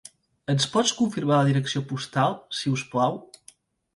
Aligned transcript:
Ens 0.53 0.65
pots 0.75 0.93
confirmar 1.01 1.41
la 1.41 1.51
direcció 1.51 1.81
postal, 1.91 2.33
si 2.61 2.75
us 2.79 2.87
plau? 2.95 3.21